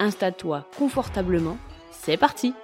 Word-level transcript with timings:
installe-toi 0.00 0.66
confortablement, 0.76 1.58
c'est 1.92 2.16
parti 2.16 2.54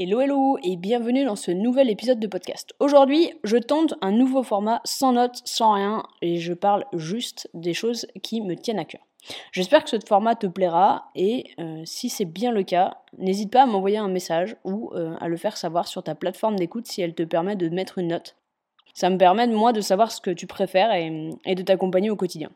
Hello 0.00 0.20
hello 0.20 0.58
et 0.62 0.76
bienvenue 0.76 1.24
dans 1.24 1.34
ce 1.34 1.50
nouvel 1.50 1.90
épisode 1.90 2.20
de 2.20 2.28
podcast. 2.28 2.72
Aujourd'hui, 2.78 3.32
je 3.42 3.56
tente 3.56 3.94
un 4.00 4.12
nouveau 4.12 4.44
format 4.44 4.80
sans 4.84 5.12
notes, 5.12 5.40
sans 5.44 5.72
rien 5.72 6.04
et 6.22 6.36
je 6.36 6.52
parle 6.52 6.84
juste 6.92 7.50
des 7.52 7.74
choses 7.74 8.06
qui 8.22 8.40
me 8.40 8.54
tiennent 8.54 8.78
à 8.78 8.84
cœur. 8.84 9.00
J'espère 9.50 9.82
que 9.82 9.90
ce 9.90 9.98
format 10.06 10.36
te 10.36 10.46
plaira 10.46 11.10
et 11.16 11.50
euh, 11.58 11.82
si 11.84 12.10
c'est 12.10 12.24
bien 12.24 12.52
le 12.52 12.62
cas, 12.62 12.98
n'hésite 13.18 13.50
pas 13.50 13.64
à 13.64 13.66
m'envoyer 13.66 13.98
un 13.98 14.06
message 14.06 14.56
ou 14.62 14.92
euh, 14.94 15.16
à 15.18 15.26
le 15.26 15.36
faire 15.36 15.56
savoir 15.56 15.88
sur 15.88 16.04
ta 16.04 16.14
plateforme 16.14 16.54
d'écoute 16.54 16.86
si 16.86 17.02
elle 17.02 17.14
te 17.14 17.24
permet 17.24 17.56
de 17.56 17.68
mettre 17.68 17.98
une 17.98 18.08
note 18.08 18.37
ça 18.98 19.10
me 19.10 19.16
permet, 19.16 19.46
moi, 19.46 19.72
de 19.72 19.80
savoir 19.80 20.10
ce 20.10 20.20
que 20.20 20.32
tu 20.32 20.48
préfères 20.48 20.92
et, 20.92 21.54
de 21.54 21.62
t'accompagner 21.62 22.10
au 22.10 22.16
quotidien. 22.16 22.50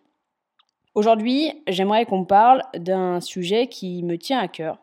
Aujourd'hui, 0.96 1.52
j'aimerais 1.68 2.04
qu'on 2.04 2.24
parle 2.24 2.64
d'un 2.74 3.20
sujet 3.20 3.68
qui 3.68 4.02
me 4.02 4.18
tient 4.18 4.40
à 4.40 4.48
cœur 4.48 4.78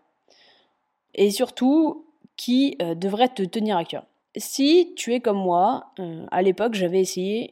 et 1.16 1.32
surtout 1.32 2.06
qui 2.38 2.78
euh, 2.82 2.96
devrait 2.96 3.28
te 3.28 3.44
tenir 3.44 3.76
à 3.76 3.84
cœur. 3.84 4.06
Si 4.38 4.94
tu 4.96 5.14
es 5.14 5.20
comme 5.20 5.38
moi, 5.38 5.88
euh, 6.00 6.26
à 6.32 6.42
l'époque, 6.42 6.76
j'avais 6.76 7.02
essayé 7.02 7.52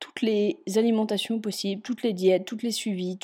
toutes 0.00 0.20
les 0.20 0.58
alimentations 0.76 1.40
possibles, 1.40 1.80
toutes 1.80 2.02
les 2.02 2.12
diètes, 2.12 2.44
toutes 2.44 2.62
les 2.62 2.72
suivis, 2.72 3.18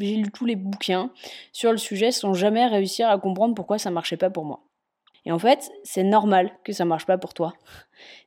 j'ai 0.00 0.16
lu 0.16 0.30
tous 0.32 0.46
les 0.46 0.56
bouquins 0.56 1.10
sur 1.52 1.70
le 1.70 1.76
sujet 1.76 2.12
sans 2.12 2.32
jamais 2.32 2.66
réussir 2.66 3.10
à 3.10 3.18
comprendre 3.18 3.54
pourquoi 3.54 3.76
ça 3.76 3.90
marchait 3.90 4.16
pas 4.16 4.30
pour 4.30 4.46
moi. 4.46 4.62
Et 5.26 5.32
en 5.32 5.38
fait, 5.38 5.70
c'est 5.82 6.04
normal 6.04 6.52
que 6.64 6.72
ça 6.72 6.84
marche 6.84 7.04
pas 7.04 7.18
pour 7.18 7.34
toi. 7.34 7.52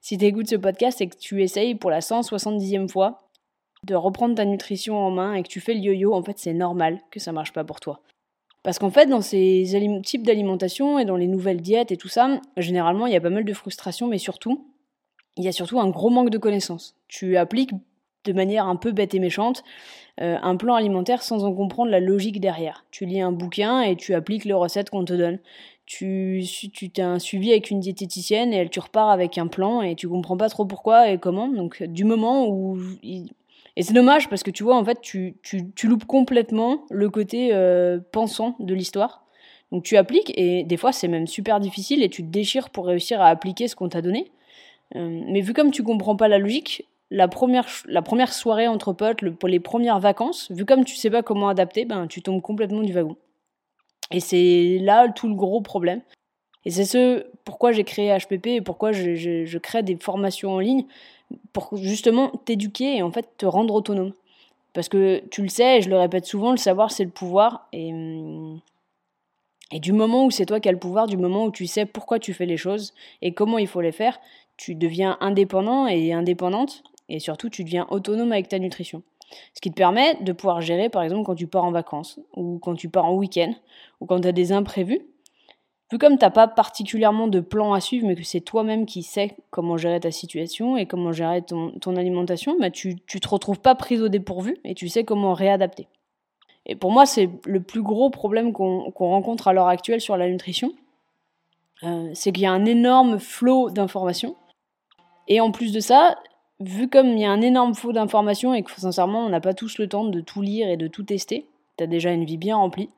Si 0.02 0.18
tu 0.18 0.26
écoutes 0.26 0.50
ce 0.50 0.58
podcast 0.58 1.00
et 1.02 1.08
que 1.08 1.18
tu 1.18 1.42
essayes 1.42 1.74
pour 1.74 1.90
la 1.90 2.02
170e 2.02 2.90
fois 2.90 3.20
de 3.84 3.96
reprendre 3.96 4.36
ta 4.36 4.44
nutrition 4.44 4.98
en 4.98 5.10
main 5.10 5.34
et 5.34 5.44
que 5.44 5.48
tu 5.48 5.62
fais 5.62 5.74
le 5.74 5.80
yo-yo, 5.80 6.14
en 6.14 6.22
fait, 6.22 6.38
c'est 6.38 6.54
normal 6.54 7.00
que 7.10 7.20
ça 7.22 7.32
marche 7.32 7.54
pas 7.54 7.64
pour 7.64 7.80
toi. 7.80 8.02
Parce 8.64 8.78
qu'en 8.78 8.90
fait, 8.90 9.06
dans 9.06 9.22
ces 9.22 9.66
types 10.04 10.24
d'alimentation 10.24 11.00
et 11.00 11.06
dans 11.06 11.16
les 11.16 11.28
nouvelles 11.28 11.62
diètes 11.62 11.94
et 11.94 11.98
tout 11.98 12.10
ça, 12.10 12.42
généralement, 12.58 13.08
il 13.08 13.14
y 13.14 13.16
a 13.16 13.22
pas 13.22 13.30
mal 13.30 13.46
de 13.46 13.54
frustration, 13.54 14.08
mais 14.08 14.18
surtout, 14.18 14.68
il 15.38 15.46
y 15.46 15.48
a 15.48 15.54
surtout 15.54 15.80
un 15.80 15.90
gros 15.90 16.10
manque 16.10 16.30
de 16.30 16.38
connaissances. 16.38 16.98
Tu 17.08 17.38
appliques 17.38 17.72
de 18.26 18.34
manière 18.34 18.68
un 18.68 18.76
peu 18.76 18.92
bête 18.92 19.14
et 19.14 19.20
méchante 19.20 19.64
euh, 20.22 20.38
un 20.42 20.58
plan 20.58 20.76
alimentaire 20.76 21.24
sans 21.24 21.46
en 21.46 21.54
comprendre 21.54 21.92
la 21.92 22.02
logique 22.02 22.42
derrière. 22.42 22.86
Tu 22.92 23.06
lis 23.06 23.22
un 23.22 23.32
bouquin 23.32 23.82
et 23.82 23.96
tu 23.96 24.14
appliques 24.14 24.44
les 24.44 24.54
recettes 24.54 24.90
qu'on 24.90 25.06
te 25.06 25.14
donne. 25.14 25.40
Tu 25.86 26.44
tu 26.74 26.90
t'es 26.90 27.02
un 27.02 27.20
suivi 27.20 27.52
avec 27.52 27.72
une 27.72 27.80
diététicienne 27.80 28.54
et 28.54 28.58
elle 28.58 28.70
tu 28.70 28.80
repars 28.80 29.10
avec 29.10 29.38
un 29.38 29.48
plan 29.48 29.82
et 29.82 29.96
tu 29.96 30.10
comprends 30.10 30.38
pas 30.38 30.50
trop 30.50 30.66
pourquoi 30.66 31.10
et 31.10 31.18
comment. 31.18 31.48
Donc 31.48 31.82
du 31.84 32.04
moment 32.04 32.48
où 32.48 32.78
et 33.02 33.82
c'est 33.82 33.94
dommage 33.94 34.28
parce 34.30 34.44
que 34.44 34.52
tu 34.52 34.64
vois 34.64 34.76
en 34.76 34.84
fait 34.84 35.00
tu, 35.02 35.38
tu, 35.42 35.72
tu 35.74 35.88
loupes 35.88 36.06
complètement 36.06 36.86
le 36.92 37.10
côté 37.10 37.52
euh, 37.54 38.00
pensant 38.12 38.56
de 38.60 38.74
l'histoire. 38.74 39.26
Donc 39.72 39.84
tu 39.84 39.96
appliques 39.96 40.34
et 40.38 40.64
des 40.64 40.78
fois 40.78 40.92
c'est 40.92 41.08
même 41.08 41.28
super 41.28 41.62
difficile 41.62 42.04
et 42.04 42.10
tu 42.10 42.24
te 42.24 42.30
déchires 42.30 42.72
pour 42.72 42.88
réussir 42.88 43.22
à 43.22 43.28
appliquer 43.28 43.70
ce 43.70 43.76
qu'on 43.78 43.88
t'a 43.88 44.02
donné. 44.02 44.32
Euh, 44.96 45.22
mais 45.28 45.40
vu 45.40 45.54
comme 45.54 45.72
tu 45.72 45.84
comprends 45.84 46.18
pas 46.18 46.28
la 46.28 46.40
logique 46.40 46.89
la 47.12 47.28
première, 47.28 47.68
la 47.86 48.02
première 48.02 48.34
soirée 48.34 48.68
entre 48.68 48.94
potes, 48.94 49.22
les 49.22 49.60
premières 49.60 50.00
vacances, 50.00 50.52
vu 50.52 50.66
comme 50.66 50.86
tu 50.86 50.96
sais 50.96 51.10
pas 51.10 51.24
comment 51.24 51.50
adapter, 51.50 51.86
ben 51.86 52.08
tu 52.08 52.22
tombes 52.22 52.42
complètement 52.42 52.82
du 52.82 52.94
wagon. 52.94 53.18
Et 54.12 54.20
c'est 54.20 54.78
là 54.82 55.10
tout 55.10 55.28
le 55.28 55.36
gros 55.36 55.62
problème. 55.62 56.02
Et 56.66 56.72
c'est 56.72 56.86
ce 56.86 57.26
pourquoi 57.46 57.72
j'ai 57.72 57.84
créé 57.84 58.16
HPP 58.16 58.48
et 58.48 58.62
pourquoi 58.62 58.92
je, 58.92 59.58
crée 59.58 59.84
des 59.84 59.96
formations 59.96 60.54
en 60.54 60.60
ligne 60.60 60.86
pour 61.54 61.78
justement 61.78 62.30
t'éduquer 62.46 62.98
et 62.98 63.02
en 63.02 63.12
fait 63.12 63.28
te 63.38 63.46
rendre 63.46 63.74
autonome. 63.74 64.14
Parce 64.74 64.90
que 64.90 65.24
tu 65.32 65.42
le 65.42 65.48
sais, 65.48 65.80
et 65.80 65.82
je 65.82 65.90
le 65.90 65.98
répète 65.98 66.26
souvent, 66.26 66.52
le 66.52 66.58
savoir 66.58 66.92
c'est 66.92 67.04
le 67.04 67.10
pouvoir. 67.10 67.68
Et, 67.74 67.92
et 69.72 69.80
du 69.80 69.94
moment 69.94 70.26
où 70.26 70.32
c'est 70.32 70.46
toi 70.46 70.60
qui 70.60 70.70
as 70.70 70.72
le 70.72 70.80
pouvoir, 70.80 71.08
du 71.08 71.18
moment 71.18 71.46
où 71.46 71.52
tu 71.52 71.66
sais 71.66 71.86
pourquoi 71.86 72.20
tu 72.20 72.34
fais 72.34 72.46
les 72.46 72.58
choses 72.58 72.94
et 73.22 73.34
comment 73.34 73.58
il 73.58 73.68
faut 73.68 73.82
les 73.82 73.92
faire, 73.92 74.20
tu 74.58 74.76
deviens 74.76 75.18
indépendant 75.22 75.88
et 75.88 76.14
indépendante. 76.14 76.84
Et 77.10 77.20
surtout, 77.20 77.50
tu 77.50 77.64
deviens 77.64 77.88
autonome 77.90 78.32
avec 78.32 78.48
ta 78.48 78.60
nutrition. 78.60 79.04
Ce 79.54 79.62
qui 79.62 79.70
te 79.70 79.76
permet 79.76 80.16
de 80.22 80.32
pouvoir 80.32 80.62
gérer, 80.62 80.90
par 80.90 81.04
exemple, 81.04 81.26
quand 81.26 81.36
tu 81.36 81.48
pars 81.48 81.64
en 81.64 81.72
vacances, 81.72 82.20
ou 82.36 82.60
quand 82.60 82.76
tu 82.76 82.90
pars 82.90 83.06
en 83.06 83.14
week-end, 83.14 83.54
ou 84.00 84.06
quand 84.06 84.22
tu 84.22 84.28
as 84.28 84.32
des 84.32 84.52
imprévus. 84.52 85.02
Vu 85.92 85.98
comme 85.98 86.20
tu 86.20 86.26
n'as 86.26 86.30
pas 86.30 86.48
particulièrement 86.48 87.28
de 87.28 87.40
plan 87.40 87.74
à 87.74 87.80
suivre, 87.80 88.06
mais 88.06 88.16
que 88.16 88.24
c'est 88.24 88.42
toi-même 88.42 88.86
qui 88.86 89.02
sais 89.02 89.36
comment 89.50 89.76
gérer 89.76 90.00
ta 90.00 90.12
situation 90.12 90.78
et 90.78 90.86
comment 90.86 91.12
gérer 91.12 91.42
ton, 91.42 91.96
alimentation, 91.96 92.56
bah 92.60 92.70
tu 92.70 92.90
ne 92.90 93.20
te 93.20 93.28
retrouves 93.28 93.60
pas 93.60 93.74
prise 93.74 94.04
au 94.04 94.08
dépourvu 94.08 94.58
et 94.64 94.76
tu 94.76 94.88
sais 94.88 95.04
comment 95.04 95.34
réadapter. 95.34 95.88
Et 96.68 96.76
pour 96.76 96.92
moi, 96.92 97.08
c'est 97.08 97.30
le 97.46 97.60
plus 97.60 97.82
gros 97.82 98.12
problème 98.12 98.54
qu'on 98.54 98.92
rencontre 98.92 99.48
à 99.48 99.54
l'heure 99.54 99.68
actuelle 99.68 100.02
sur 100.02 100.16
la 100.16 100.30
nutrition. 100.30 100.72
Euh, 101.82 102.12
c'est 102.14 102.32
qu'il 102.32 102.44
y 102.44 102.46
a 102.46 102.52
un 102.52 102.66
énorme 102.66 103.18
flot 103.18 103.72
d'informations. 103.72 104.36
Et 105.28 105.42
en 105.42 105.52
plus 105.52 105.72
de 105.72 105.80
ça, 105.80 106.20
vu 106.60 106.90
comme 106.90 107.08
il 107.08 107.20
y 107.20 107.26
a 107.26 107.32
un 107.32 107.42
énorme 107.42 107.74
flot 107.74 107.94
d'informations 107.94 108.54
et 108.54 108.64
que 108.64 108.72
sincèrement 108.72 109.26
on 109.26 109.30
n'a 109.30 109.42
pas 109.42 109.54
tous 109.54 109.78
le 109.78 109.88
temps 109.88 110.06
de 110.06 110.22
tout 110.22 110.42
lire 110.42 110.70
et 110.70 110.78
de 110.78 110.88
tout 110.88 111.04
tester, 111.04 111.48
tu 111.78 111.84
as 111.84 111.88
déjà 111.88 112.12
une 112.12 112.26
vie 112.26 112.38
bien 112.38 112.58
remplie, 112.58 112.90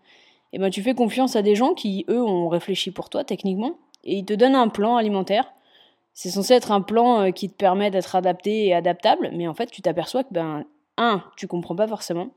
et 0.53 0.59
ben 0.59 0.69
tu 0.69 0.81
fais 0.81 0.93
confiance 0.93 1.35
à 1.35 1.41
des 1.41 1.55
gens 1.55 1.73
qui 1.73 2.05
eux 2.09 2.21
ont 2.21 2.49
réfléchi 2.49 2.91
pour 2.91 3.09
toi 3.09 3.23
techniquement 3.23 3.77
et 4.03 4.17
ils 4.17 4.25
te 4.25 4.33
donnent 4.33 4.55
un 4.55 4.67
plan 4.67 4.95
alimentaire. 4.95 5.53
C'est 6.13 6.29
censé 6.29 6.53
être 6.53 6.71
un 6.71 6.81
plan 6.81 7.21
euh, 7.21 7.31
qui 7.31 7.49
te 7.49 7.55
permet 7.55 7.89
d'être 7.89 8.15
adapté 8.15 8.65
et 8.65 8.73
adaptable, 8.73 9.31
mais 9.33 9.47
en 9.47 9.53
fait 9.53 9.71
tu 9.71 9.81
t'aperçois 9.81 10.23
que 10.23 10.33
ben 10.33 10.65
un, 10.97 11.23
tu 11.37 11.47
comprends 11.47 11.75
pas 11.75 11.87
forcément, 11.87 12.31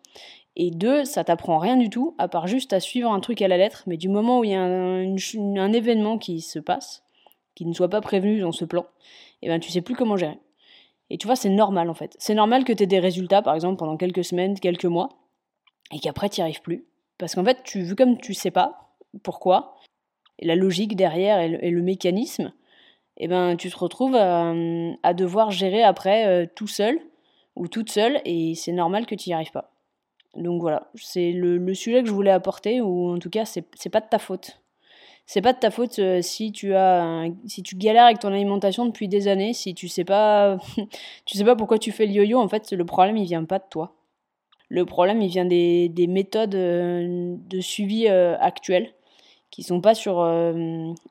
et 0.56 0.70
deux, 0.70 1.04
ça 1.04 1.24
t'apprend 1.24 1.58
rien 1.58 1.76
du 1.76 1.90
tout, 1.90 2.14
à 2.18 2.28
part 2.28 2.46
juste 2.46 2.72
à 2.72 2.80
suivre 2.80 3.10
un 3.10 3.20
truc 3.20 3.42
à 3.42 3.48
la 3.48 3.56
lettre, 3.56 3.82
mais 3.86 3.96
du 3.96 4.08
moment 4.08 4.38
où 4.38 4.44
il 4.44 4.50
y 4.50 4.54
a 4.54 4.62
un, 4.62 5.72
événement 5.72 6.18
qui 6.18 6.40
se 6.40 6.60
passe, 6.60 7.02
qui 7.56 7.66
ne 7.66 7.72
soit 7.72 7.88
pas 7.88 8.00
prévenu 8.00 8.40
dans 8.40 8.52
ce 8.52 8.64
plan, 8.64 8.86
et 9.42 9.48
ben 9.48 9.58
tu 9.58 9.70
sais 9.72 9.80
plus 9.80 9.96
comment 9.96 10.16
gérer. 10.16 10.38
Et 11.14 11.16
tu 11.16 11.28
vois, 11.28 11.36
c'est 11.36 11.48
normal 11.48 11.90
en 11.90 11.94
fait. 11.94 12.16
C'est 12.18 12.34
normal 12.34 12.64
que 12.64 12.72
tu 12.72 12.82
aies 12.82 12.88
des 12.88 12.98
résultats, 12.98 13.40
par 13.40 13.54
exemple, 13.54 13.78
pendant 13.78 13.96
quelques 13.96 14.24
semaines, 14.24 14.58
quelques 14.58 14.84
mois, 14.84 15.10
et 15.92 16.00
qu'après, 16.00 16.28
tu 16.28 16.40
n'y 16.40 16.42
arrives 16.42 16.60
plus. 16.60 16.86
Parce 17.18 17.36
qu'en 17.36 17.44
fait, 17.44 17.62
tu, 17.62 17.82
vu 17.82 17.94
comme 17.94 18.18
tu 18.18 18.34
sais 18.34 18.50
pas 18.50 18.96
pourquoi, 19.22 19.76
et 20.40 20.44
la 20.44 20.56
logique 20.56 20.96
derrière 20.96 21.38
et 21.38 21.70
le, 21.70 21.82
mécanisme, 21.82 22.52
eh 23.18 23.28
ben, 23.28 23.54
tu 23.56 23.70
te 23.70 23.78
retrouves 23.78 24.16
à, 24.16 25.14
devoir 25.14 25.52
gérer 25.52 25.84
après 25.84 26.26
euh, 26.26 26.46
tout 26.52 26.66
seul 26.66 26.98
ou 27.54 27.68
toute 27.68 27.92
seule, 27.92 28.20
et 28.24 28.56
c'est 28.56 28.72
normal 28.72 29.06
que 29.06 29.14
tu 29.14 29.28
n'y 29.28 29.34
arrives 29.34 29.52
pas. 29.52 29.70
Donc 30.34 30.62
voilà, 30.62 30.90
c'est 30.96 31.30
le, 31.30 31.58
le, 31.58 31.74
sujet 31.74 32.02
que 32.02 32.08
je 32.08 32.12
voulais 32.12 32.32
apporter, 32.32 32.80
ou 32.80 33.14
en 33.14 33.20
tout 33.20 33.30
cas, 33.30 33.44
c'est 33.44 33.88
pas 33.88 34.00
de 34.00 34.08
ta 34.08 34.18
faute 34.18 34.63
c'est 35.26 35.40
pas 35.40 35.52
de 35.52 35.58
ta 35.58 35.70
faute 35.70 35.98
euh, 35.98 36.20
si 36.22 36.52
tu 36.52 36.74
as 36.74 37.26
si 37.46 37.62
tu 37.62 37.76
galères 37.76 38.04
avec 38.04 38.18
ton 38.18 38.28
alimentation 38.32 38.84
depuis 38.86 39.08
des 39.08 39.28
années, 39.28 39.52
si 39.54 39.74
tu 39.74 39.88
sais 39.88 40.04
pas 40.04 40.58
tu 41.24 41.38
sais 41.38 41.44
pas 41.44 41.56
pourquoi 41.56 41.78
tu 41.78 41.92
fais 41.92 42.06
le 42.06 42.12
yo-yo, 42.12 42.38
en 42.38 42.48
fait, 42.48 42.72
le 42.72 42.84
problème 42.84 43.16
il 43.16 43.24
vient 43.24 43.44
pas 43.44 43.58
de 43.58 43.64
toi. 43.70 43.94
Le 44.68 44.84
problème 44.84 45.22
il 45.22 45.28
vient 45.28 45.44
des, 45.44 45.88
des 45.88 46.06
méthodes 46.06 46.54
euh, 46.54 47.36
de 47.48 47.60
suivi 47.60 48.08
euh, 48.08 48.36
actuelles 48.38 48.92
qui 49.50 49.62
sont 49.62 49.80
pas 49.80 49.94
sur 49.94 50.24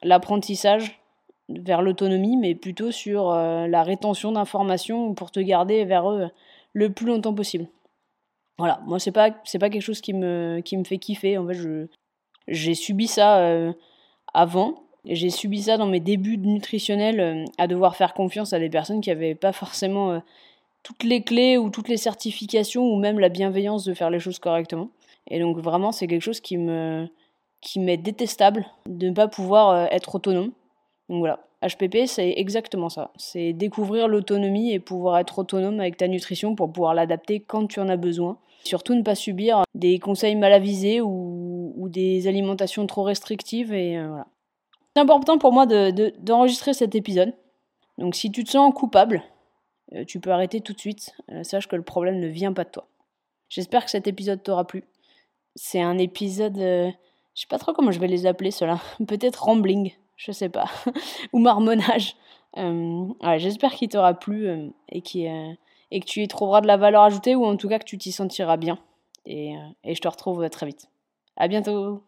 l'apprentissage 0.04 1.00
vers 1.48 1.82
l'autonomie, 1.82 2.36
mais 2.36 2.56
plutôt 2.56 2.92
sur 2.92 3.32
la 3.32 3.84
rétention 3.84 4.34
d'informations 4.34 5.14
pour 5.14 5.32
te 5.32 5.40
garder 5.40 5.86
vers 5.86 6.12
eux 6.12 6.30
le 6.74 6.92
plus 6.92 7.06
longtemps 7.06 7.34
possible. 7.34 7.68
Voilà, 8.58 8.82
moi 8.86 9.00
c'est 9.00 9.14
pas 9.14 9.30
c'est 9.46 9.60
pas 9.60 9.70
quelque 9.70 9.82
chose 9.82 10.02
qui 10.02 10.12
me 10.14 10.60
qui 10.60 10.76
me 10.76 10.84
fait 10.84 10.98
kiffer. 10.98 11.38
En 11.38 11.48
fait, 11.48 11.54
je 11.54 11.88
j'ai 12.50 12.76
subi 12.76 13.08
ça 13.08 13.74
avant. 14.34 14.84
J'ai 15.06 15.30
subi 15.30 15.64
ça 15.64 15.78
dans 15.78 15.88
mes 15.88 16.00
débuts 16.00 16.38
nutritionnels, 16.38 17.20
euh, 17.20 17.46
à 17.58 17.68
devoir 17.68 17.96
faire 17.96 18.14
confiance 18.14 18.54
à 18.54 18.60
des 18.60 18.70
personnes 18.70 19.02
qui 19.02 19.10
n'avaient 19.10 19.36
pas 19.36 19.52
forcément 19.52 20.12
euh, 20.12 20.20
toutes 20.82 21.04
les 21.04 21.22
clés 21.22 21.58
ou 21.58 21.70
toutes 21.70 21.90
les 21.90 21.98
certifications 21.98 22.84
ou 22.84 22.98
même 22.98 23.20
la 23.20 23.30
bienveillance 23.30 23.84
de 23.84 23.94
faire 23.94 24.10
les 24.10 24.20
choses 24.20 24.40
correctement. 24.40 24.90
Et 25.30 25.40
donc 25.40 25.58
vraiment, 25.58 25.92
c'est 25.92 26.08
quelque 26.08 26.22
chose 26.22 26.40
qui 26.40 26.58
me 26.58 27.08
qui 27.62 27.80
m'est 27.80 27.98
détestable 27.98 28.66
de 28.88 29.08
ne 29.08 29.14
pas 29.14 29.28
pouvoir 29.28 29.70
euh, 29.70 29.86
être 29.90 30.16
autonome. 30.16 30.52
Donc 31.10 31.20
voilà, 31.20 31.40
HPP, 31.62 32.06
c'est 32.08 32.34
exactement 32.38 32.90
ça. 32.90 33.12
C'est 33.16 33.54
découvrir 33.54 34.08
l'autonomie 34.08 34.72
et 34.72 34.80
pouvoir 34.80 35.18
être 35.18 35.40
autonome 35.40 35.80
avec 35.80 35.98
ta 35.98 36.08
nutrition 36.08 36.56
pour 36.56 36.72
pouvoir 36.72 36.94
l'adapter 36.94 37.40
quand 37.40 37.68
tu 37.68 37.80
en 37.80 37.90
as 37.90 37.98
besoin. 37.98 38.38
Surtout 38.64 38.96
ne 38.96 39.02
pas 39.02 39.16
subir 39.16 39.64
des 39.76 40.00
conseils 40.00 40.36
mal 40.36 40.54
avisés 40.54 41.02
ou, 41.02 41.53
des 41.76 42.28
alimentations 42.28 42.86
trop 42.88 43.04
restrictives. 43.04 43.74
Et 43.74 43.98
euh, 43.98 44.08
voilà. 44.08 44.28
C'est 44.96 45.02
important 45.02 45.38
pour 45.38 45.52
moi 45.52 45.66
d'enregistrer 45.66 46.74
cet 46.74 46.96
épisode. 46.96 47.34
Donc 47.98 48.16
si 48.16 48.32
tu 48.32 48.44
te 48.44 48.52
sens 48.52 48.74
coupable, 48.74 49.24
euh, 49.94 50.06
tu 50.06 50.20
peux 50.20 50.32
arrêter 50.32 50.62
tout 50.62 50.74
de 50.74 50.80
suite. 50.80 51.14
Euh, 51.32 51.44
sache 51.44 51.68
que 51.68 51.76
le 51.76 51.84
problème 51.84 52.20
ne 52.20 52.28
vient 52.28 52.54
pas 52.54 52.64
de 52.64 52.70
toi. 52.70 52.88
J'espère 53.50 53.86
que 53.86 53.92
cet 53.92 54.08
épisode 54.08 54.42
t'aura 54.42 54.66
plu. 54.66 54.84
C'est 55.56 55.82
un 55.82 55.98
épisode... 55.98 56.58
je 56.58 56.92
sais 57.36 57.48
pas 57.48 57.60
trop 57.60 57.74
comment 57.74 57.92
je 57.92 58.00
vais 58.00 58.08
les 58.08 58.26
appeler 58.26 58.52
cela. 58.52 58.80
Peut-être 59.08 59.44
rambling 59.44 59.94
je 60.16 60.32
sais 60.32 60.48
pas, 60.48 60.70
ou 61.34 61.40
marmonnage. 61.40 62.16
Euh, 62.58 63.08
j'espère 63.40 63.74
qu'il 63.74 63.90
t'aura 63.90 64.14
plu 64.14 64.48
et, 64.90 65.02
que 65.02 66.06
tu 66.06 66.22
y 66.22 66.28
trouveras 66.28 66.62
de 66.62 66.68
la 66.68 66.78
valeur 66.78 67.02
ajoutée 67.02 67.36
ou 67.36 67.44
en 67.46 67.58
tout 67.58 67.68
cas 67.68 67.80
que 67.80 67.84
tu 67.84 67.98
t'y 67.98 68.12
sentiras 68.12 68.56
bien. 68.56 68.78
Et 69.26 69.56
je 69.84 70.00
te 70.00 70.08
retrouve 70.08 70.48
très 70.50 70.68
vite. 70.68 70.88
À 71.36 71.48
bientôt 71.48 72.04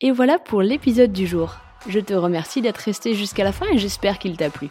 Et 0.00 0.12
voilà 0.12 0.38
pour 0.38 0.62
l'épisode 0.62 1.12
du 1.12 1.26
jour. 1.26 1.56
Je 1.88 1.98
te 1.98 2.14
remercie 2.14 2.62
d'être 2.62 2.78
resté 2.78 3.14
jusqu'à 3.14 3.42
la 3.42 3.52
fin 3.52 3.66
et 3.72 3.78
j'espère 3.78 4.18
qu'il 4.18 4.36
t'a 4.36 4.48
plu. 4.48 4.68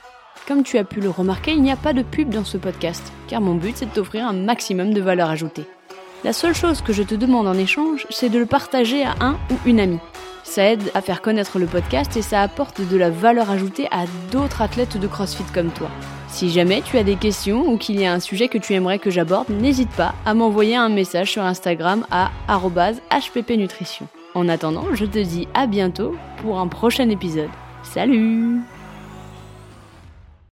Comme 0.48 0.63
tu 0.63 0.78
as 0.78 0.86
pu 0.86 1.01
le 1.01 1.10
remarquer, 1.10 1.51
il 1.51 1.62
n'y 1.62 1.72
a 1.72 1.75
pas 1.75 1.92
de 1.92 2.01
pub 2.01 2.30
dans 2.30 2.46
ce 2.46 2.57
podcast, 2.57 3.12
car 3.28 3.42
mon 3.42 3.56
but 3.56 3.75
c'est 3.75 3.88
de 3.88 3.92
t'offrir 3.92 4.25
un 4.25 4.34
maximum 4.34 4.94
de 4.94 5.01
valeur 5.01 5.30
ajoutée. 5.30 5.66
La 6.24 6.34
seule 6.34 6.56
chose 6.56 6.81
que 6.81 6.94
je 6.94 7.04
te 7.04 7.16
demande 7.16 7.48
en 7.48 7.54
échange, 7.56 8.07
c'est 8.10 8.30
de 8.30 8.40
le 8.40 8.46
partager 8.46 9.04
à 9.04 9.16
un 9.19 9.34
ou 9.51 9.56
une 9.66 9.80
amie. 9.80 10.00
Ça 10.44 10.65
aide 10.65 10.91
à 10.94 11.01
faire 11.01 11.21
connaître 11.21 11.59
le 11.59 11.65
podcast 11.65 12.15
et 12.18 12.21
ça 12.21 12.41
apporte 12.41 12.81
de 12.81 12.97
la 12.97 13.09
valeur 13.09 13.50
ajoutée 13.50 13.88
à 13.91 14.06
d'autres 14.31 14.62
athlètes 14.62 14.97
de 14.97 15.07
CrossFit 15.07 15.44
comme 15.53 15.71
toi. 15.71 15.89
Si 16.27 16.50
jamais 16.50 16.81
tu 16.81 16.97
as 16.97 17.03
des 17.03 17.15
questions 17.15 17.68
ou 17.68 17.77
qu'il 17.77 18.00
y 18.00 18.06
a 18.06 18.13
un 18.13 18.19
sujet 18.19 18.47
que 18.47 18.57
tu 18.57 18.74
aimerais 18.74 19.00
que 19.00 19.09
j'aborde, 19.09 19.50
n'hésite 19.50 19.91
pas 19.91 20.13
à 20.25 20.33
m'envoyer 20.33 20.75
un 20.75 20.89
message 20.89 21.31
sur 21.31 21.44
Instagram 21.44 22.06
à 22.12 22.31
hppnutrition. 22.47 24.07
En 24.36 24.47
attendant, 24.47 24.86
je 24.94 25.06
te 25.06 25.19
dis 25.19 25.47
à 25.53 25.65
bientôt 25.65 26.15
pour 26.41 26.59
un 26.59 26.68
prochain 26.68 27.09
épisode. 27.09 27.50
Salut 27.83 28.59